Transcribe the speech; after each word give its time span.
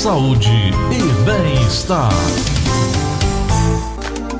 saúde 0.00 0.48
e 0.48 1.24
bem-estar. 1.26 2.10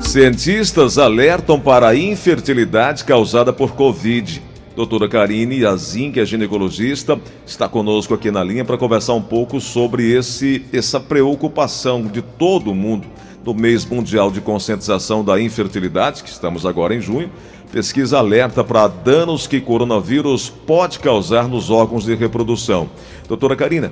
Cientistas 0.01 0.97
alertam 0.97 1.59
para 1.59 1.89
a 1.89 1.95
infertilidade 1.95 3.05
causada 3.05 3.53
por 3.53 3.73
Covid. 3.73 4.41
Doutora 4.75 5.07
Karine 5.07 5.59
Yazin, 5.59 6.11
que 6.11 6.19
é 6.19 6.25
ginecologista, 6.25 7.19
está 7.45 7.69
conosco 7.69 8.15
aqui 8.15 8.31
na 8.31 8.43
linha 8.43 8.65
para 8.65 8.75
conversar 8.75 9.13
um 9.13 9.21
pouco 9.21 9.61
sobre 9.61 10.11
esse, 10.11 10.65
essa 10.73 10.99
preocupação 10.99 12.07
de 12.07 12.23
todo 12.23 12.73
mundo 12.73 13.07
no 13.45 13.53
mês 13.53 13.85
mundial 13.85 14.31
de 14.31 14.41
conscientização 14.41 15.23
da 15.23 15.39
infertilidade, 15.39 16.23
que 16.23 16.29
estamos 16.29 16.65
agora 16.65 16.95
em 16.95 17.01
junho. 17.01 17.29
Pesquisa 17.71 18.17
alerta 18.17 18.63
para 18.63 18.87
danos 18.87 19.45
que 19.45 19.61
coronavírus 19.61 20.49
pode 20.49 20.97
causar 20.97 21.47
nos 21.47 21.69
órgãos 21.69 22.03
de 22.03 22.15
reprodução. 22.15 22.89
Doutora 23.27 23.55
Karina, 23.55 23.91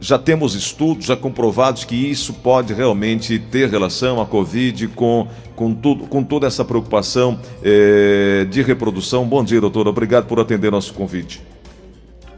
já 0.00 0.18
temos 0.18 0.54
estudos 0.54 1.06
já 1.06 1.16
comprovados 1.16 1.84
que 1.84 1.94
isso 1.94 2.34
pode 2.34 2.74
realmente 2.74 3.38
ter 3.38 3.68
relação, 3.68 4.20
a 4.20 4.26
Covid, 4.26 4.88
com, 4.88 5.26
com, 5.56 5.74
tudo, 5.74 6.06
com 6.06 6.22
toda 6.22 6.46
essa 6.46 6.64
preocupação 6.64 7.38
eh, 7.62 8.46
de 8.50 8.62
reprodução. 8.62 9.24
Bom 9.24 9.42
dia, 9.42 9.60
doutora. 9.60 9.88
Obrigado 9.88 10.26
por 10.26 10.38
atender 10.38 10.70
nosso 10.70 10.92
convite. 10.94 11.42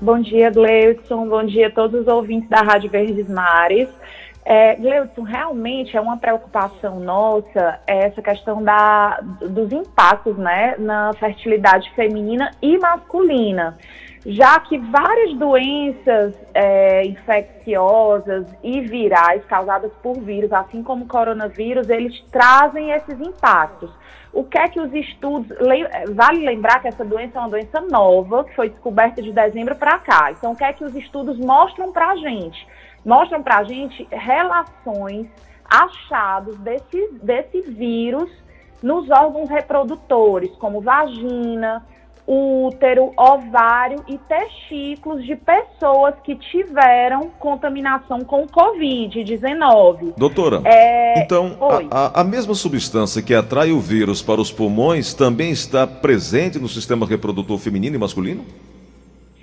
Bom 0.00 0.20
dia, 0.20 0.50
Gleudson. 0.50 1.26
Bom 1.26 1.44
dia 1.44 1.68
a 1.68 1.70
todos 1.70 2.02
os 2.02 2.06
ouvintes 2.06 2.48
da 2.48 2.60
Rádio 2.60 2.90
Verdes 2.90 3.28
Mares. 3.28 3.88
É, 4.44 4.76
Gleudson, 4.76 5.22
realmente 5.22 5.96
é 5.96 6.00
uma 6.00 6.18
preocupação 6.18 7.00
nossa 7.00 7.80
essa 7.84 8.22
questão 8.22 8.62
da, 8.62 9.18
dos 9.40 9.72
impactos 9.72 10.36
né, 10.36 10.76
na 10.78 11.12
fertilidade 11.14 11.90
feminina 11.96 12.52
e 12.62 12.78
masculina 12.78 13.76
já 14.28 14.58
que 14.58 14.76
várias 14.76 15.34
doenças 15.34 16.34
é, 16.52 17.06
infecciosas 17.06 18.44
e 18.60 18.80
virais 18.80 19.44
causadas 19.44 19.92
por 20.02 20.18
vírus, 20.18 20.52
assim 20.52 20.82
como 20.82 21.04
o 21.04 21.08
coronavírus, 21.08 21.88
eles 21.88 22.20
trazem 22.32 22.90
esses 22.90 23.20
impactos. 23.20 23.88
O 24.32 24.42
que 24.42 24.58
é 24.58 24.68
que 24.68 24.80
os 24.80 24.92
estudos. 24.92 25.56
Vale 26.12 26.44
lembrar 26.44 26.80
que 26.80 26.88
essa 26.88 27.04
doença 27.04 27.38
é 27.38 27.40
uma 27.40 27.48
doença 27.50 27.80
nova, 27.80 28.42
que 28.44 28.54
foi 28.56 28.68
descoberta 28.68 29.22
de 29.22 29.32
dezembro 29.32 29.76
para 29.76 29.96
cá. 30.00 30.32
Então, 30.32 30.52
o 30.52 30.56
que 30.56 30.64
é 30.64 30.72
que 30.72 30.84
os 30.84 30.94
estudos 30.96 31.38
mostram 31.38 31.92
para 31.92 32.10
a 32.10 32.16
gente? 32.16 32.66
Mostram 33.04 33.42
para 33.42 33.58
a 33.58 33.64
gente 33.64 34.06
relações, 34.10 35.28
achados 35.64 36.58
desse, 36.58 37.12
desse 37.22 37.62
vírus 37.62 38.30
nos 38.82 39.08
órgãos 39.08 39.48
reprodutores, 39.48 40.50
como 40.56 40.80
vagina, 40.80 41.82
útero, 42.26 43.12
ovário 43.16 44.02
e 44.08 44.18
testículos 44.18 45.24
de 45.24 45.36
pessoas 45.36 46.14
que 46.24 46.34
tiveram 46.34 47.30
contaminação 47.38 48.20
com 48.20 48.46
Covid-19. 48.46 50.14
Doutora, 50.16 50.60
é... 50.64 51.22
então 51.22 51.56
a, 51.90 52.20
a, 52.20 52.24
mesma 52.24 52.54
substância 52.54 53.22
que 53.22 53.34
atrai 53.34 53.70
o 53.70 53.78
vírus 53.78 54.20
para 54.20 54.40
os 54.40 54.50
pulmões 54.50 55.14
também 55.14 55.50
está 55.50 55.86
presente 55.86 56.58
no 56.58 56.68
sistema 56.68 57.06
reprodutor 57.06 57.58
feminino 57.58 57.96
e 57.96 57.98
masculino? 57.98 58.44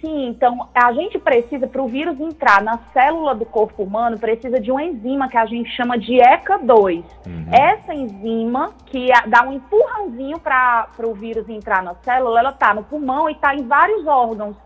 Sim, 0.04 0.28
então 0.28 0.68
a 0.76 0.92
gente 0.92 1.18
precisa, 1.18 1.66
para 1.66 1.82
o 1.82 1.88
vírus 1.88 2.20
entrar 2.20 2.62
na 2.62 2.78
célula 2.92 3.34
do 3.34 3.46
corpo 3.46 3.84
humano, 3.84 4.20
precisa 4.20 4.60
de 4.60 4.70
uma 4.70 4.84
enzima 4.84 5.30
que 5.30 5.38
a 5.38 5.46
gente 5.46 5.70
chama 5.72 5.98
de 5.98 6.16
ECA2. 6.16 7.06
Uhum. 7.26 7.46
Essa 7.50 7.94
enzima, 7.94 8.74
que 8.88 9.08
dá 9.28 9.44
um 9.48 9.54
empurrãozinho 9.54 10.38
para 10.42 10.90
o 11.06 11.14
vírus 11.14 11.48
entrar 11.48 11.82
na 11.82 11.96
célula, 12.04 12.38
ela 12.38 12.50
está 12.50 12.74
no 12.74 12.84
pulmão 12.84 13.30
e 13.30 13.32
está 13.32 13.56
em 13.56 13.66
vários 13.66 14.06
órgãos, 14.06 14.58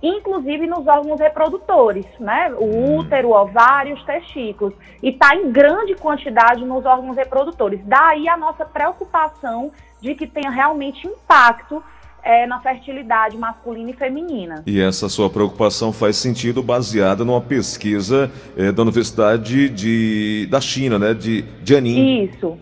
inclusive 0.00 0.64
nos 0.68 0.86
órgãos 0.86 1.18
reprodutores, 1.18 2.06
né? 2.20 2.54
O 2.56 2.64
uhum. 2.64 2.98
útero, 2.98 3.30
o 3.30 3.32
ovário, 3.32 3.96
os 3.96 4.04
testículos. 4.04 4.74
E 5.02 5.08
está 5.08 5.34
em 5.34 5.50
grande 5.50 5.96
quantidade 5.96 6.64
nos 6.64 6.86
órgãos 6.86 7.16
reprodutores. 7.16 7.80
Daí 7.84 8.28
a 8.28 8.36
nossa 8.36 8.64
preocupação 8.64 9.72
de 10.00 10.14
que 10.14 10.28
tenha 10.28 10.50
realmente 10.50 11.04
impacto 11.04 11.82
é, 12.24 12.46
na 12.46 12.58
fertilidade 12.60 13.36
masculina 13.36 13.90
e 13.90 13.92
feminina. 13.92 14.62
E 14.66 14.80
essa 14.80 15.08
sua 15.08 15.28
preocupação 15.28 15.92
faz 15.92 16.16
sentido 16.16 16.62
baseada 16.62 17.24
numa 17.24 17.40
pesquisa 17.40 18.32
é, 18.56 18.72
da 18.72 18.82
Universidade 18.82 19.68
de, 19.68 20.48
da 20.50 20.60
China, 20.60 20.98
né, 20.98 21.12
de 21.12 21.44
Jianing. 21.62 22.24
Isso, 22.24 22.58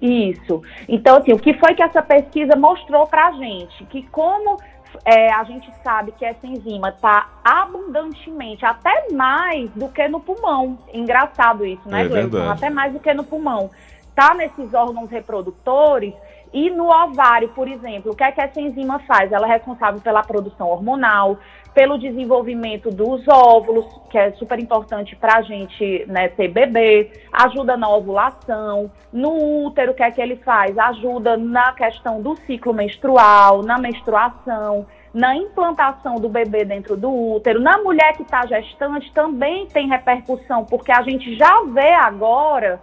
isso. 0.00 0.62
Então, 0.86 1.16
assim, 1.16 1.32
o 1.32 1.38
que 1.38 1.54
foi 1.54 1.74
que 1.74 1.82
essa 1.82 2.02
pesquisa 2.02 2.54
mostrou 2.56 3.06
para 3.06 3.28
a 3.28 3.32
gente? 3.32 3.84
Que 3.86 4.02
como 4.10 4.58
é, 5.04 5.32
a 5.32 5.44
gente 5.44 5.70
sabe 5.82 6.12
que 6.12 6.24
essa 6.24 6.46
enzima 6.46 6.90
está 6.90 7.28
abundantemente, 7.42 8.66
até 8.66 9.08
mais 9.12 9.70
do 9.70 9.88
que 9.88 10.06
no 10.08 10.20
pulmão. 10.20 10.78
Engraçado 10.92 11.64
isso, 11.64 11.88
né, 11.88 12.06
é 12.06 12.50
Até 12.50 12.68
mais 12.68 12.92
do 12.92 13.00
que 13.00 13.12
no 13.14 13.24
pulmão. 13.24 13.70
Está 14.10 14.34
nesses 14.34 14.74
órgãos 14.74 15.08
reprodutores 15.08 16.12
e 16.52 16.68
no 16.68 16.86
ovário, 16.86 17.48
por 17.50 17.68
exemplo, 17.68 18.12
o 18.12 18.16
que 18.16 18.24
é 18.24 18.32
que 18.32 18.40
essa 18.40 18.60
enzima 18.60 18.98
faz? 19.00 19.30
Ela 19.30 19.46
é 19.46 19.50
responsável 19.50 20.00
pela 20.00 20.22
produção 20.22 20.68
hormonal, 20.68 21.38
pelo 21.72 21.96
desenvolvimento 21.96 22.90
dos 22.90 23.26
óvulos, 23.28 23.86
que 24.10 24.18
é 24.18 24.32
super 24.32 24.58
importante 24.58 25.14
para 25.14 25.38
a 25.38 25.42
gente 25.42 26.04
né, 26.08 26.28
ter 26.28 26.48
bebê, 26.48 27.12
ajuda 27.32 27.76
na 27.76 27.88
ovulação. 27.88 28.90
No 29.12 29.64
útero, 29.66 29.92
o 29.92 29.94
que 29.94 30.02
é 30.02 30.10
que 30.10 30.20
ele 30.20 30.36
faz? 30.36 30.76
Ajuda 30.76 31.36
na 31.36 31.72
questão 31.72 32.20
do 32.20 32.34
ciclo 32.38 32.74
menstrual, 32.74 33.62
na 33.62 33.78
menstruação, 33.78 34.86
na 35.14 35.36
implantação 35.36 36.16
do 36.16 36.28
bebê 36.28 36.64
dentro 36.64 36.96
do 36.96 37.34
útero. 37.34 37.60
Na 37.60 37.78
mulher 37.78 38.16
que 38.16 38.22
está 38.22 38.44
gestante 38.46 39.12
também 39.12 39.66
tem 39.66 39.88
repercussão, 39.88 40.64
porque 40.64 40.90
a 40.90 41.02
gente 41.02 41.36
já 41.36 41.62
vê 41.62 41.94
agora 41.94 42.80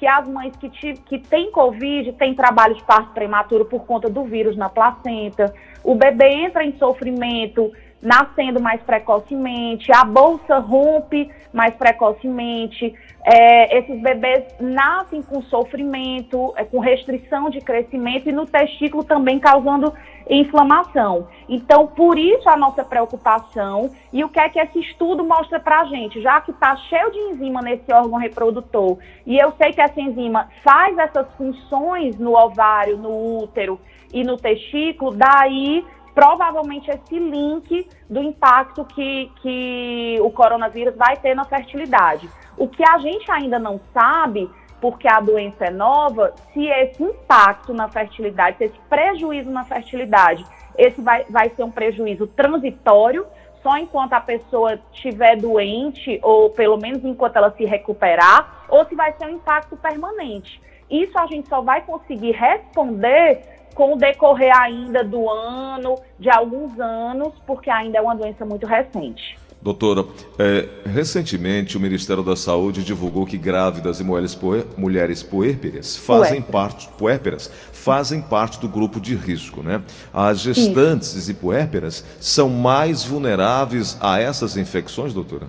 que 0.00 0.06
as 0.06 0.26
mães 0.26 0.56
que, 0.56 0.70
que 0.94 1.18
têm 1.18 1.52
Covid 1.52 2.14
têm 2.14 2.34
trabalho 2.34 2.74
de 2.74 2.82
parto 2.84 3.12
prematuro 3.12 3.66
por 3.66 3.84
conta 3.84 4.08
do 4.08 4.24
vírus 4.24 4.56
na 4.56 4.70
placenta, 4.70 5.52
o 5.84 5.94
bebê 5.94 6.46
entra 6.46 6.64
em 6.64 6.72
sofrimento 6.78 7.70
nascendo 8.02 8.60
mais 8.60 8.80
precocemente, 8.82 9.92
a 9.92 10.04
bolsa 10.04 10.58
rompe 10.58 11.30
mais 11.52 11.74
precocemente, 11.74 12.94
é, 13.22 13.78
esses 13.78 14.00
bebês 14.00 14.44
nascem 14.60 15.20
com 15.20 15.42
sofrimento, 15.42 16.54
é, 16.56 16.64
com 16.64 16.78
restrição 16.78 17.50
de 17.50 17.60
crescimento 17.60 18.28
e 18.28 18.32
no 18.32 18.46
testículo 18.46 19.04
também 19.04 19.38
causando 19.38 19.92
inflamação. 20.28 21.26
Então, 21.48 21.88
por 21.88 22.18
isso 22.18 22.48
a 22.48 22.56
nossa 22.56 22.84
preocupação 22.84 23.90
e 24.12 24.22
o 24.24 24.28
que 24.28 24.38
é 24.38 24.48
que 24.48 24.60
esse 24.60 24.78
estudo 24.78 25.24
mostra 25.24 25.58
para 25.58 25.80
a 25.80 25.84
gente, 25.86 26.22
já 26.22 26.40
que 26.40 26.52
está 26.52 26.76
cheio 26.76 27.10
de 27.10 27.18
enzima 27.18 27.60
nesse 27.60 27.92
órgão 27.92 28.18
reprodutor 28.18 28.98
e 29.26 29.36
eu 29.36 29.52
sei 29.52 29.72
que 29.72 29.80
essa 29.80 30.00
enzima 30.00 30.48
faz 30.62 30.96
essas 30.96 31.26
funções 31.34 32.16
no 32.18 32.36
ovário, 32.36 32.96
no 32.96 33.42
útero 33.42 33.78
e 34.12 34.24
no 34.24 34.36
testículo, 34.36 35.16
daí 35.16 35.84
provavelmente 36.14 36.90
esse 36.90 37.18
link 37.18 37.88
do 38.08 38.20
impacto 38.20 38.84
que, 38.84 39.30
que 39.40 40.18
o 40.20 40.30
coronavírus 40.30 40.94
vai 40.96 41.16
ter 41.16 41.34
na 41.34 41.44
fertilidade. 41.44 42.28
O 42.56 42.68
que 42.68 42.82
a 42.82 42.98
gente 42.98 43.30
ainda 43.30 43.58
não 43.58 43.80
sabe, 43.92 44.50
porque 44.80 45.08
a 45.08 45.20
doença 45.20 45.66
é 45.66 45.70
nova, 45.70 46.34
se 46.52 46.66
esse 46.66 47.02
impacto 47.02 47.72
na 47.72 47.88
fertilidade, 47.88 48.58
se 48.58 48.64
esse 48.64 48.78
prejuízo 48.88 49.50
na 49.50 49.64
fertilidade, 49.64 50.44
esse 50.76 51.00
vai, 51.00 51.24
vai 51.28 51.50
ser 51.50 51.62
um 51.64 51.70
prejuízo 51.70 52.26
transitório, 52.26 53.26
só 53.62 53.76
enquanto 53.76 54.14
a 54.14 54.20
pessoa 54.20 54.80
estiver 54.92 55.36
doente, 55.36 56.18
ou 56.22 56.50
pelo 56.50 56.78
menos 56.78 57.04
enquanto 57.04 57.36
ela 57.36 57.50
se 57.52 57.64
recuperar, 57.64 58.64
ou 58.68 58.84
se 58.86 58.94
vai 58.94 59.12
ser 59.12 59.26
um 59.26 59.30
impacto 59.30 59.76
permanente. 59.76 60.60
Isso 60.90 61.16
a 61.18 61.26
gente 61.26 61.48
só 61.48 61.60
vai 61.60 61.82
conseguir 61.82 62.32
responder 62.32 63.59
com 63.80 63.94
o 63.94 63.96
decorrer 63.96 64.54
ainda 64.54 65.02
do 65.02 65.26
ano, 65.30 65.98
de 66.18 66.28
alguns 66.28 66.78
anos, 66.78 67.32
porque 67.46 67.70
ainda 67.70 67.96
é 67.96 68.00
uma 68.02 68.14
doença 68.14 68.44
muito 68.44 68.66
recente. 68.66 69.38
Doutora, 69.62 70.04
é, 70.38 70.68
recentemente 70.84 71.78
o 71.78 71.80
Ministério 71.80 72.22
da 72.22 72.36
Saúde 72.36 72.84
divulgou 72.84 73.24
que 73.24 73.38
grávidas 73.38 73.98
e 73.98 74.04
mulheres, 74.04 74.34
puer, 74.34 74.66
mulheres 74.76 75.22
puérperas 75.22 75.96
fazem 75.96 76.42
parte, 76.42 76.90
puérperas 76.98 77.50
fazem 77.72 78.20
parte 78.20 78.60
do 78.60 78.68
grupo 78.68 79.00
de 79.00 79.14
risco, 79.14 79.62
né? 79.62 79.80
As 80.12 80.40
gestantes 80.40 81.30
e 81.30 81.32
puérperas 81.32 82.04
são 82.20 82.50
mais 82.50 83.02
vulneráveis 83.02 83.96
a 83.98 84.20
essas 84.20 84.58
infecções, 84.58 85.14
doutora? 85.14 85.46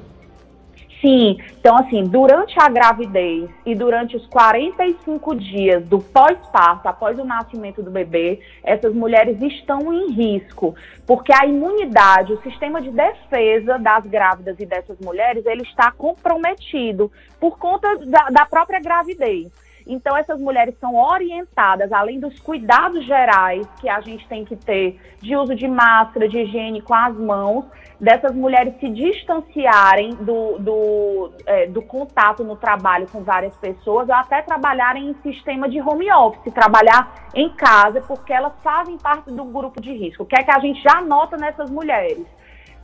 Sim, 1.01 1.39
então 1.59 1.75
assim, 1.77 2.03
durante 2.03 2.53
a 2.59 2.69
gravidez 2.69 3.49
e 3.65 3.73
durante 3.73 4.15
os 4.15 4.27
45 4.27 5.35
dias 5.35 5.83
do 5.89 5.97
pós-parto, 5.97 6.87
após 6.87 7.17
o 7.17 7.25
nascimento 7.25 7.81
do 7.81 7.89
bebê, 7.89 8.39
essas 8.63 8.93
mulheres 8.93 9.41
estão 9.41 9.91
em 9.91 10.11
risco, 10.11 10.75
porque 11.07 11.33
a 11.33 11.47
imunidade, 11.47 12.33
o 12.33 12.41
sistema 12.43 12.79
de 12.79 12.91
defesa 12.91 13.79
das 13.79 14.05
grávidas 14.05 14.59
e 14.59 14.65
dessas 14.65 14.99
mulheres, 14.99 15.43
ele 15.47 15.63
está 15.63 15.91
comprometido 15.91 17.11
por 17.39 17.57
conta 17.57 17.97
da, 18.05 18.29
da 18.29 18.45
própria 18.45 18.79
gravidez. 18.79 19.51
Então, 19.91 20.15
essas 20.15 20.39
mulheres 20.39 20.77
são 20.79 20.95
orientadas, 20.95 21.91
além 21.91 22.17
dos 22.17 22.39
cuidados 22.39 23.05
gerais 23.05 23.67
que 23.81 23.89
a 23.89 23.99
gente 23.99 24.25
tem 24.27 24.45
que 24.45 24.55
ter, 24.55 24.97
de 25.21 25.35
uso 25.35 25.53
de 25.53 25.67
máscara, 25.67 26.29
de 26.29 26.37
higiene 26.39 26.81
com 26.81 26.93
as 26.93 27.13
mãos, 27.17 27.65
dessas 27.99 28.33
mulheres 28.33 28.73
se 28.79 28.89
distanciarem 28.89 30.11
do, 30.15 30.57
do, 30.59 31.31
é, 31.45 31.67
do 31.67 31.81
contato 31.81 32.41
no 32.41 32.55
trabalho 32.55 33.05
com 33.11 33.21
várias 33.21 33.55
pessoas, 33.57 34.07
ou 34.07 34.15
até 34.15 34.41
trabalharem 34.41 35.09
em 35.09 35.15
sistema 35.21 35.67
de 35.67 35.81
home 35.81 36.09
office, 36.09 36.53
trabalhar 36.53 37.29
em 37.35 37.49
casa, 37.49 38.01
porque 38.01 38.31
elas 38.31 38.53
fazem 38.63 38.97
parte 38.97 39.29
do 39.31 39.43
grupo 39.43 39.81
de 39.81 39.91
risco. 39.91 40.23
O 40.23 40.25
que 40.25 40.39
é 40.39 40.43
que 40.43 40.51
a 40.51 40.59
gente 40.59 40.81
já 40.81 41.01
nota 41.01 41.35
nessas 41.35 41.69
mulheres? 41.69 42.25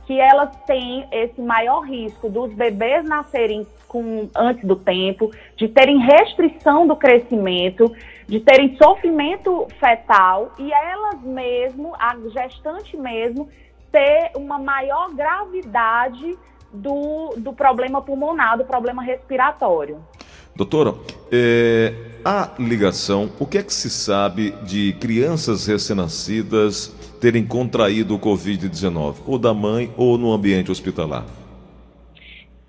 Que 0.08 0.18
elas 0.18 0.56
têm 0.66 1.06
esse 1.12 1.38
maior 1.38 1.80
risco 1.80 2.30
dos 2.30 2.50
bebês 2.54 3.04
nascerem 3.04 3.66
com, 3.86 4.30
antes 4.34 4.64
do 4.64 4.74
tempo, 4.74 5.30
de 5.54 5.68
terem 5.68 5.98
restrição 5.98 6.86
do 6.86 6.96
crescimento, 6.96 7.94
de 8.26 8.40
terem 8.40 8.74
sofrimento 8.82 9.68
fetal 9.78 10.50
e 10.58 10.72
elas 10.72 11.20
mesmo, 11.20 11.92
a 11.98 12.16
gestante 12.32 12.96
mesmo, 12.96 13.50
ter 13.92 14.30
uma 14.34 14.58
maior 14.58 15.12
gravidade 15.14 16.38
do, 16.72 17.34
do 17.36 17.52
problema 17.52 18.00
pulmonar, 18.00 18.56
do 18.56 18.64
problema 18.64 19.02
respiratório. 19.02 20.02
Doutora, 20.56 20.94
é, 21.30 21.92
a 22.24 22.50
ligação, 22.58 23.30
o 23.38 23.46
que 23.46 23.58
é 23.58 23.62
que 23.62 23.74
se 23.74 23.90
sabe 23.90 24.52
de 24.62 24.94
crianças 24.94 25.66
recém-nascidas 25.66 26.96
terem 27.20 27.46
contraído 27.46 28.14
o 28.14 28.18
Covid-19, 28.18 29.16
ou 29.26 29.38
da 29.38 29.52
mãe 29.52 29.92
ou 29.96 30.16
no 30.16 30.32
ambiente 30.32 30.70
hospitalar? 30.70 31.24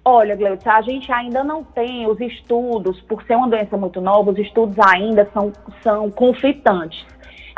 Olha, 0.04 0.36
Gleutz, 0.36 0.66
a 0.66 0.82
gente 0.82 1.12
ainda 1.12 1.44
não 1.44 1.64
tem 1.64 2.08
os 2.08 2.20
estudos, 2.20 3.00
por 3.02 3.22
ser 3.24 3.36
uma 3.36 3.48
doença 3.48 3.78
muito 3.78 4.02
nova, 4.02 4.32
os 4.32 4.40
estudos 4.40 4.76
ainda 4.80 5.30
são, 5.34 5.52
são 5.84 6.10
conflitantes. 6.10 7.06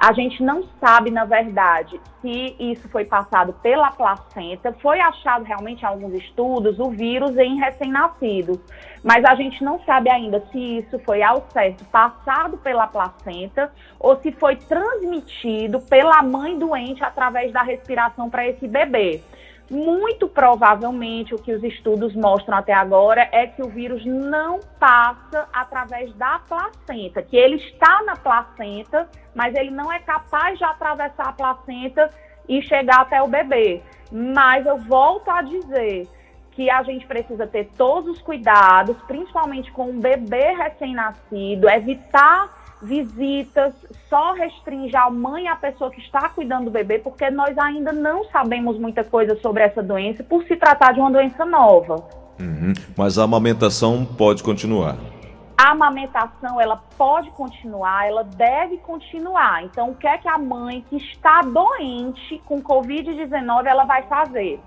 A 0.04 0.14
gente 0.14 0.42
não 0.42 0.64
sabe, 0.80 1.12
na 1.12 1.26
verdade, 1.26 2.02
se 2.20 2.56
isso 2.60 2.90
foi 2.90 3.06
passado 3.06 3.54
pela 3.62 3.92
placenta. 3.92 4.74
Foi 4.82 5.00
achado 5.00 5.44
realmente 5.44 5.84
em 5.84 5.86
alguns 5.86 6.16
estudos 6.16 6.80
o 6.80 6.90
vírus 6.90 7.38
em 7.38 7.60
recém-nascidos, 7.60 8.58
mas 9.04 9.24
a 9.24 9.36
gente 9.36 9.64
não 9.64 9.80
sabe 9.82 10.10
ainda 10.10 10.44
se 10.52 10.80
isso 10.80 10.98
foi 11.06 11.22
ao 11.22 11.46
certo 11.52 11.86
passado 11.86 12.58
pela 12.58 12.88
placenta 12.88 13.72
ou 14.00 14.18
se 14.18 14.32
foi 14.32 14.56
transmitido 14.56 15.80
pela 15.82 16.24
mãe 16.24 16.58
doente 16.58 17.04
através 17.04 17.52
da 17.52 17.62
respiração 17.62 18.28
para 18.28 18.48
esse 18.48 18.68
bebê. 18.68 19.22
Muito 19.72 20.28
provavelmente, 20.28 21.34
o 21.34 21.38
que 21.38 21.54
os 21.54 21.64
estudos 21.64 22.14
mostram 22.14 22.58
até 22.58 22.74
agora 22.74 23.30
é 23.32 23.48
que 23.48 23.64
o 23.64 23.70
vírus 23.70 24.06
não 24.06 24.60
passa 24.78 25.48
através 25.54 26.14
da 26.16 26.40
placenta, 26.40 27.22
que 27.22 27.38
ele 27.38 27.56
está 27.56 28.04
na 28.04 28.18
placenta, 28.18 29.10
mas 29.34 29.56
ele 29.56 29.72
não 29.72 29.90
é 29.90 30.00
capaz 30.00 30.58
de 30.58 30.66
atravessar 30.66 31.30
a 31.30 31.32
placenta 31.32 32.10
e 32.50 32.62
chegar 32.64 33.00
até 33.00 33.22
o 33.22 33.30
bebê. 33.30 33.82
Mas 34.12 34.66
eu 34.66 34.78
volto 34.78 35.32
a 35.32 35.42
dizer 35.42 36.06
que 36.52 36.70
a 36.70 36.84
gente 36.84 37.08
precisa 37.08 37.48
ter 37.48 37.70
todos 37.78 38.18
os 38.18 38.22
cuidados, 38.22 38.98
principalmente 39.08 39.72
com 39.72 39.90
um 39.90 40.02
bebê 40.02 40.52
recém-nascido, 40.52 41.70
evitar 41.70 42.61
visitas, 42.82 43.74
só 44.10 44.34
restringe 44.34 44.96
a 44.96 45.10
mãe 45.10 45.46
e 45.46 45.48
a 45.48 45.56
pessoa 45.56 45.92
que 45.92 46.02
está 46.02 46.30
cuidando 46.30 46.66
do 46.66 46.72
bebê, 46.72 47.00
porque 47.00 47.30
nós 47.30 47.58
ainda 47.58 47.92
não 47.92 48.26
sabemos 48.26 48.78
muita 48.78 49.04
coisa 49.04 49.36
sobre 49.38 49.64
essa 49.64 49.82
doença, 49.82 50.24
por 50.24 50.44
se 50.44 50.56
tratar 50.56 50.94
de 50.94 51.00
uma 51.00 51.12
doença 51.12 51.46
nova. 51.46 52.04
Uhum. 52.40 52.74
Mas 52.98 53.18
a 53.18 53.24
amamentação 53.24 54.06
pode 54.06 54.42
continuar. 54.44 54.98
A 55.58 55.72
amamentação, 55.72 56.60
ela 56.60 56.78
pode 56.98 57.30
continuar, 57.32 58.08
ela 58.08 58.24
deve 58.24 58.78
continuar. 58.78 59.64
Então, 59.64 59.92
o 59.92 59.96
que 59.96 60.08
é 60.08 60.18
que 60.18 60.28
a 60.28 60.38
mãe 60.38 60.84
que 60.90 60.98
está 60.98 61.42
doente 61.42 62.42
com 62.46 62.62
Covid-19 62.62 63.66
ela 63.68 63.84
vai 63.84 64.02
fazer? 64.04 64.60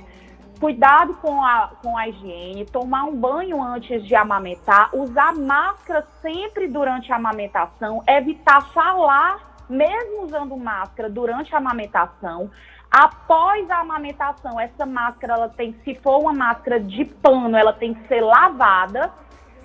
Cuidado 0.58 1.14
com 1.14 1.42
a, 1.42 1.70
com 1.82 1.96
a 1.96 2.08
higiene, 2.08 2.64
tomar 2.64 3.04
um 3.04 3.16
banho 3.16 3.62
antes 3.62 4.04
de 4.06 4.14
amamentar, 4.14 4.90
usar 4.94 5.34
máscara 5.34 6.06
sempre 6.20 6.66
durante 6.66 7.12
a 7.12 7.16
amamentação, 7.16 8.02
evitar 8.06 8.60
falar, 8.72 9.56
mesmo 9.68 10.24
usando 10.24 10.56
máscara, 10.56 11.08
durante 11.08 11.54
a 11.54 11.58
amamentação. 11.58 12.50
Após 12.90 13.68
a 13.70 13.80
amamentação, 13.80 14.60
essa 14.60 14.86
máscara, 14.86 15.34
ela 15.34 15.48
tem, 15.48 15.74
se 15.84 15.94
for 15.96 16.20
uma 16.20 16.32
máscara 16.32 16.78
de 16.78 17.04
pano, 17.04 17.56
ela 17.56 17.72
tem 17.72 17.92
que 17.92 18.06
ser 18.06 18.20
lavada 18.20 19.12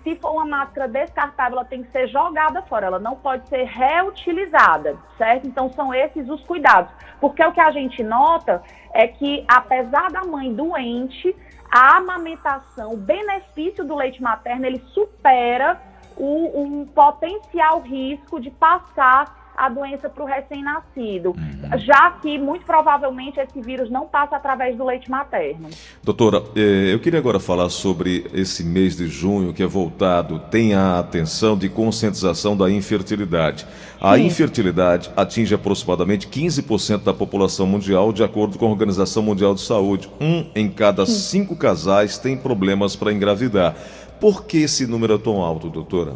se 0.04 0.16
for 0.16 0.32
uma 0.32 0.46
máscara 0.46 0.88
descartável, 0.88 1.58
ela 1.58 1.66
tem 1.66 1.84
que 1.84 1.92
ser 1.92 2.08
jogada 2.08 2.62
fora, 2.64 2.88
ela 2.88 3.00
não 3.00 3.16
pode 3.16 3.48
ser 3.50 3.64
reutilizada, 3.64 4.98
certo? 5.18 5.48
Então 5.48 5.72
são 5.74 5.94
esses 5.94 6.30
os 6.30 6.44
cuidados. 6.44 6.92
Porque 7.20 7.44
o 7.44 7.52
que 7.52 7.60
a 7.60 7.72
gente 7.72 8.04
nota 8.04 8.62
é 8.94 9.08
que, 9.08 9.46
apesar 9.48 10.10
da 10.12 10.24
mãe 10.24 10.54
doente, 10.54 11.36
a 11.72 11.98
amamentação, 11.98 12.94
o 12.94 12.98
benefício 12.98 13.84
do 13.86 13.96
leite 13.96 14.22
materno, 14.22 14.66
ele 14.66 14.80
supera 14.94 15.80
o, 16.18 16.62
um 16.62 16.86
potencial 16.86 17.80
risco 17.82 18.40
de 18.40 18.50
passar 18.52 19.39
a 19.60 19.68
doença 19.68 20.08
para 20.08 20.24
o 20.24 20.26
recém-nascido, 20.26 21.32
uhum. 21.32 21.80
já 21.80 22.12
que 22.12 22.40
muito 22.40 22.66
provavelmente 22.66 23.42
esse 23.42 23.60
vírus 23.60 23.90
não 23.90 24.08
passa 24.08 24.38
através 24.38 24.78
do 24.78 24.86
leite 24.86 25.12
materno. 25.12 25.70
Doutora, 26.02 26.42
eh, 26.56 26.94
eu 26.94 27.00
queria 27.00 27.20
agora 27.20 27.42
falar 27.42 27.68
sobre 27.68 28.26
esse 28.34 28.64
mês 28.64 28.96
de 28.96 29.08
junho 29.08 29.54
que 29.54 29.62
é 29.62 29.68
voltado, 29.68 30.40
tem 30.50 30.74
a 30.74 31.00
atenção 31.00 31.58
de 31.58 31.68
conscientização 31.68 32.56
da 32.56 32.72
infertilidade. 32.72 33.68
A 34.00 34.16
Sim. 34.16 34.28
infertilidade 34.28 35.12
atinge 35.18 35.54
aproximadamente 35.54 36.30
15% 36.30 37.04
da 37.04 37.14
população 37.14 37.68
mundial, 37.68 38.14
de 38.14 38.24
acordo 38.24 38.58
com 38.58 38.66
a 38.66 38.70
Organização 38.70 39.22
Mundial 39.22 39.54
de 39.54 39.60
Saúde. 39.60 40.10
Um 40.22 40.46
em 40.56 40.70
cada 40.70 41.06
Sim. 41.06 41.12
cinco 41.12 41.58
casais 41.58 42.18
tem 42.18 42.38
problemas 42.38 42.96
para 42.96 43.12
engravidar. 43.12 43.76
Por 44.22 44.46
que 44.46 44.60
esse 44.60 44.88
número 44.88 45.16
é 45.16 45.18
tão 45.18 45.42
alto, 45.42 45.70
doutora? 45.70 46.14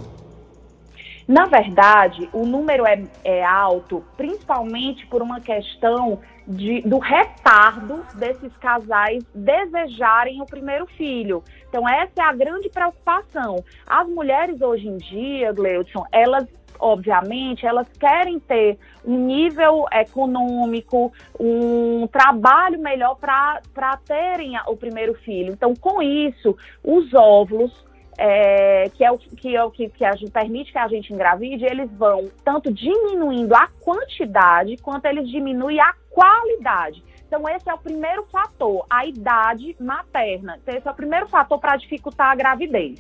Na 1.28 1.46
verdade, 1.46 2.30
o 2.34 2.46
número 2.46 2.86
é, 2.86 3.04
é 3.24 3.44
alto 3.44 4.04
principalmente 4.18 5.06
por 5.08 5.22
uma 5.22 5.40
questão 5.40 6.20
de, 6.48 6.82
do 6.82 7.00
retardo 7.00 8.06
desses 8.16 8.56
casais 8.58 9.24
desejarem 9.34 10.42
o 10.42 10.46
primeiro 10.46 10.86
filho. 10.86 11.44
Então, 11.70 11.88
essa 11.88 12.14
é 12.18 12.22
a 12.22 12.34
grande 12.34 12.70
preocupação. 12.70 13.64
As 13.88 14.08
mulheres 14.08 14.62
hoje 14.62 14.88
em 14.88 14.98
dia, 14.98 15.54
Gleudson, 15.54 16.06
elas 16.12 16.48
obviamente, 16.80 17.66
elas 17.66 17.88
querem 17.98 18.40
ter 18.40 18.78
um 19.06 19.18
nível 19.26 19.86
econômico, 19.92 21.14
um 21.40 22.06
trabalho 22.08 22.78
melhor 22.80 23.16
para 23.16 23.98
terem 24.06 24.60
o 24.68 24.76
primeiro 24.76 25.14
filho. 25.14 25.54
Então, 25.54 25.74
com 25.74 26.02
isso, 26.02 26.58
os 26.84 27.14
óvulos 27.14 27.72
é, 28.18 28.90
que 28.94 29.04
é 29.04 29.12
o 29.12 29.18
que, 29.18 29.56
é 29.56 29.64
o 29.64 29.72
que, 29.72 29.90
que 29.90 30.06
a 30.06 30.14
gente, 30.14 30.32
permite 30.32 30.72
que 30.72 30.78
a 30.78 30.88
gente 30.88 31.14
engravide, 31.14 31.66
eles 31.66 31.90
vão 31.92 32.30
tanto 32.44 32.72
diminuindo 32.72 33.54
a 33.56 33.68
quantidade 33.82 34.78
quanto 34.78 35.06
eles 35.06 35.30
diminuem 35.30 35.80
a 35.80 35.94
qualidade. 36.10 37.04
Então, 37.28 37.50
esse 37.50 37.68
é 37.68 37.74
o 37.74 37.80
primeiro 37.80 38.24
fator, 38.26 38.86
a 38.88 39.06
idade 39.06 39.76
materna. 39.80 40.60
Então, 40.62 40.76
esse 40.76 40.88
é 40.88 40.92
o 40.92 40.94
primeiro 40.94 41.28
fator 41.28 41.60
para 41.60 41.76
dificultar 41.78 42.30
a 42.30 42.36
gravidez. 42.36 43.00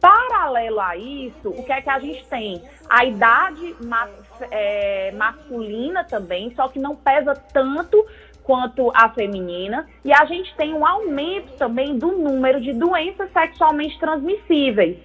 Paralelo 0.00 0.80
a 0.80 0.96
isso, 0.96 1.50
o 1.50 1.64
que 1.64 1.72
é 1.72 1.82
que 1.82 1.90
a 1.90 1.98
gente 1.98 2.24
tem? 2.28 2.62
A 2.88 3.04
idade 3.04 3.76
ma 3.84 4.08
é, 4.50 5.12
masculina 5.12 6.04
também, 6.04 6.54
só 6.54 6.68
que 6.68 6.78
não 6.78 6.94
pesa 6.94 7.34
tanto 7.34 8.06
quanto 8.48 8.90
a 8.94 9.10
feminina, 9.10 9.86
e 10.02 10.10
a 10.10 10.24
gente 10.24 10.56
tem 10.56 10.72
um 10.72 10.86
aumento 10.86 11.52
também 11.58 11.98
do 11.98 12.12
número 12.12 12.62
de 12.62 12.72
doenças 12.72 13.30
sexualmente 13.30 13.98
transmissíveis. 13.98 14.96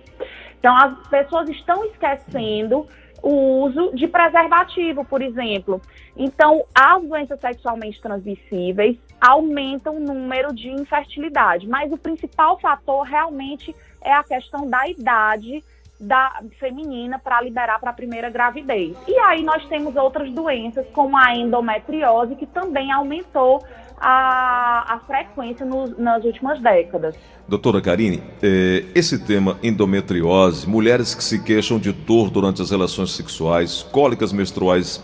Então, 0.57 0.73
as 0.73 0.97
pessoas 1.09 1.49
estão 1.49 1.83
esquecendo 1.83 2.87
o 3.21 3.65
uso 3.65 3.93
de 3.93 4.07
preservativo, 4.07 5.03
por 5.03 5.21
exemplo. 5.21 5.81
Então, 6.15 6.63
as 6.73 7.03
doenças 7.03 7.37
sexualmente 7.41 8.01
transmissíveis 8.01 8.97
aumentam 9.19 9.97
o 9.97 9.99
número 9.99 10.55
de 10.55 10.69
infertilidade, 10.69 11.67
mas 11.67 11.91
o 11.91 11.97
principal 11.97 12.57
fator 12.61 13.01
realmente 13.03 13.75
é 14.01 14.13
a 14.13 14.23
questão 14.23 14.69
da 14.69 14.87
idade 14.87 15.61
da 16.03 16.41
feminina 16.59 17.17
para 17.17 17.41
liberar 17.41 17.79
para 17.79 17.91
a 17.91 17.93
primeira 17.93 18.29
gravidez. 18.29 18.95
E 19.07 19.17
aí 19.19 19.43
nós 19.43 19.65
temos 19.67 19.95
outras 19.95 20.31
doenças, 20.31 20.85
como 20.93 21.17
a 21.17 21.35
endometriose, 21.35 22.35
que 22.35 22.45
também 22.45 22.91
aumentou 22.91 23.63
a, 23.97 24.95
a 24.95 24.99
frequência 24.99 25.65
nas 25.97 26.23
últimas 26.25 26.61
décadas. 26.61 27.15
Doutora 27.47 27.81
Karine, 27.81 28.21
eh, 28.41 28.85
esse 28.95 29.19
tema 29.19 29.57
endometriose, 29.61 30.67
mulheres 30.67 31.13
que 31.13 31.23
se 31.23 31.41
queixam 31.41 31.77
de 31.77 31.91
dor 31.91 32.29
durante 32.29 32.61
as 32.61 32.71
relações 32.71 33.11
sexuais, 33.11 33.83
cólicas 33.91 34.31
menstruais, 34.31 35.03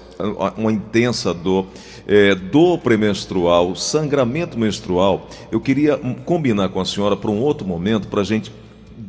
uma 0.58 0.72
intensa 0.72 1.34
dor, 1.34 1.68
eh, 2.08 2.36
dor 2.36 2.80
premenstrual, 2.80 3.76
sangramento 3.76 4.58
menstrual, 4.58 5.28
eu 5.52 5.60
queria 5.60 5.98
combinar 6.26 6.70
com 6.70 6.80
a 6.80 6.86
senhora 6.86 7.16
para 7.16 7.30
um 7.30 7.42
outro 7.42 7.68
momento 7.68 8.08
para 8.08 8.22
a 8.22 8.26
gente 8.26 8.52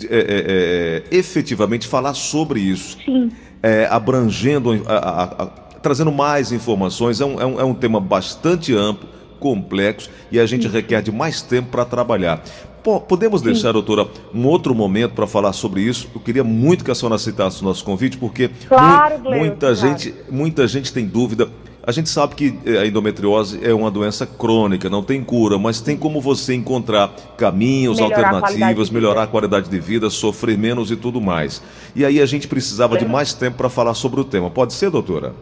é, 0.09 0.17
é, 0.19 1.05
é, 1.13 1.17
efetivamente 1.17 1.87
falar 1.87 2.15
sobre 2.15 2.61
isso. 2.61 2.97
Sim. 3.05 3.31
É, 3.63 3.87
abrangendo, 3.91 4.83
a, 4.87 4.95
a, 4.95 5.25
a, 5.25 5.47
trazendo 5.83 6.11
mais 6.13 6.53
informações. 6.53 7.21
É 7.21 7.25
um, 7.25 7.41
é 7.41 7.47
um, 7.47 7.61
é 7.61 7.65
um 7.65 7.75
tema 7.75 8.01
bastante 8.01 8.75
amplo, 8.75 9.09
complexo 9.39 10.11
e 10.31 10.39
a 10.39 10.47
gente 10.47 10.69
requer 10.69 11.03
de 11.03 11.11
mais 11.11 11.43
tempo 11.43 11.71
para 11.71 11.85
trabalhar. 11.85 12.43
Podemos 12.83 13.43
deixar, 13.43 13.73
doutora, 13.73 14.09
um 14.35 14.47
outro 14.47 14.75
momento 14.75 15.13
para 15.13 15.27
falar 15.27 15.53
sobre 15.53 15.83
isso? 15.83 16.09
Eu 16.15 16.21
queria 16.21 16.43
muito 16.43 16.83
que 16.83 16.91
a 16.91 16.95
senhora 16.95 17.17
aceitasse 17.17 17.61
o 17.61 17.65
nosso 17.65 17.85
convite, 17.85 18.17
porque 18.17 18.51
claro, 18.67 19.19
mu 19.19 19.31
muita, 19.31 19.75
claro. 19.75 19.75
gente, 19.75 20.15
muita 20.31 20.67
gente 20.67 20.91
tem 20.91 21.07
dúvida. 21.07 21.51
A 21.91 21.93
gente 21.93 22.09
sabe 22.09 22.37
que 22.37 22.57
eh, 22.65 22.79
a 22.79 22.87
endometriose 22.87 23.59
é 23.65 23.75
uma 23.75 23.91
doença 23.91 24.25
crônica, 24.25 24.89
não 24.89 25.03
tem 25.03 25.25
cura, 25.25 25.59
mas 25.59 25.81
tem 25.81 25.97
como 25.97 26.21
você 26.21 26.55
encontrar 26.55 27.09
caminhos, 27.37 27.99
melhorar 27.99 28.33
alternativas, 28.33 28.91
melhorar 28.91 29.23
a 29.25 29.27
qualidade 29.27 29.69
de 29.69 29.81
vida, 29.81 30.09
sofrer 30.09 30.57
menos 30.57 30.93
e 30.93 30.97
tudo 30.97 31.21
mais. 31.21 31.61
E 31.97 32.05
aí 32.05 32.21
a 32.21 32.27
gente 32.27 32.47
precisava 32.47 32.97
de 32.97 33.05
mais 33.05 33.35
tempo 33.35 33.57
para 33.57 33.69
falar 33.69 33.95
sobre 33.95 34.21
o 34.21 34.25
tema. 34.25 34.49
Pode 34.49 34.73
ser, 34.73 34.89
doutora? 34.89 35.35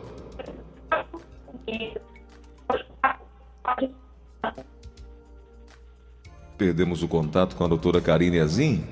Perdemos 6.56 7.02
o 7.02 7.08
contato 7.08 7.56
com 7.56 7.64
a 7.64 7.68
doutora 7.68 8.00
Karine 8.00 8.40
Azim. 8.40 8.82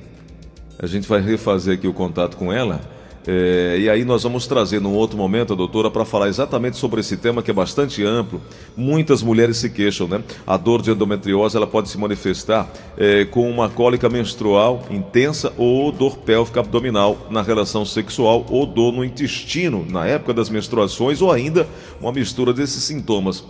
A 0.78 0.86
gente 0.86 1.08
vai 1.08 1.22
refazer 1.22 1.78
aqui 1.78 1.88
o 1.88 1.94
contato 1.94 2.36
com 2.36 2.52
ela. 2.52 2.95
É, 3.26 3.76
e 3.80 3.90
aí 3.90 4.04
nós 4.04 4.22
vamos 4.22 4.46
trazer 4.46 4.80
num 4.80 4.94
outro 4.94 5.16
momento 5.16 5.52
a 5.52 5.56
doutora 5.56 5.90
para 5.90 6.04
falar 6.04 6.28
exatamente 6.28 6.76
sobre 6.76 7.00
esse 7.00 7.16
tema 7.16 7.42
que 7.42 7.50
é 7.50 7.54
bastante 7.54 8.04
amplo. 8.04 8.40
Muitas 8.76 9.22
mulheres 9.22 9.56
se 9.56 9.68
queixam, 9.68 10.06
né? 10.06 10.22
A 10.46 10.56
dor 10.56 10.80
de 10.80 10.90
endometriose 10.90 11.56
ela 11.56 11.66
pode 11.66 11.88
se 11.88 11.98
manifestar 11.98 12.70
é, 12.96 13.24
com 13.24 13.50
uma 13.50 13.68
cólica 13.68 14.08
menstrual 14.08 14.84
intensa 14.90 15.52
ou 15.56 15.90
dor 15.90 16.18
pélvica 16.18 16.60
abdominal 16.60 17.26
na 17.30 17.42
relação 17.42 17.84
sexual 17.84 18.46
ou 18.48 18.64
dor 18.64 18.92
no 18.92 19.04
intestino 19.04 19.84
na 19.90 20.06
época 20.06 20.32
das 20.32 20.48
menstruações 20.48 21.20
ou 21.20 21.32
ainda 21.32 21.66
uma 22.00 22.12
mistura 22.12 22.52
desses 22.52 22.82
sintomas 22.84 23.44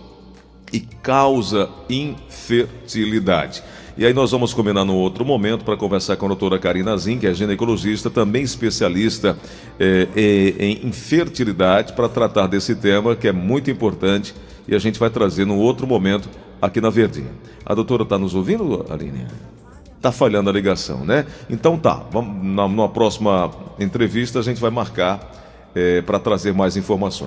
e 0.73 0.79
causa 0.79 1.69
infertilidade. 1.89 3.63
E 3.97 4.05
aí 4.05 4.13
nós 4.13 4.29
vamos 4.29 4.53
combinar 4.53 4.85
no 4.85 4.93
outro 4.93 5.25
momento 5.25 5.65
para 5.65 5.75
conversar 5.75 6.17
com 6.17 6.25
a 6.25 6.29
doutora 6.29 6.59
Karina 6.59 6.95
Zin, 6.95 7.17
que 7.17 7.25
é 7.25 7.33
ginecologista, 7.33 8.11
também 8.11 8.43
especialista 8.43 9.35
é, 9.79 10.07
em 10.59 10.85
infertilidade, 10.85 11.93
para 11.93 12.07
tratar 12.07 12.45
desse 12.45 12.75
tema 12.75 13.15
que 13.15 13.27
é 13.27 13.31
muito 13.31 13.71
importante 13.71 14.35
e 14.67 14.75
a 14.75 14.77
gente 14.77 14.99
vai 14.99 15.09
trazer 15.09 15.45
no 15.45 15.57
outro 15.57 15.87
momento 15.87 16.29
aqui 16.61 16.79
na 16.79 16.91
Verdinha. 16.91 17.31
A 17.65 17.73
doutora 17.73 18.03
está 18.03 18.19
nos 18.19 18.35
ouvindo, 18.35 18.85
Aline? 18.87 19.25
Está 19.95 20.11
falhando 20.11 20.51
a 20.51 20.53
ligação, 20.53 21.03
né? 21.03 21.25
Então 21.49 21.75
tá, 21.75 22.03
vamos, 22.11 22.45
na, 22.45 22.67
numa 22.67 22.87
próxima 22.87 23.49
entrevista 23.79 24.37
a 24.37 24.43
gente 24.43 24.61
vai 24.61 24.69
marcar 24.69 25.19
é, 25.73 26.03
para 26.03 26.19
trazer 26.19 26.53
mais 26.53 26.77
informações. 26.77 27.25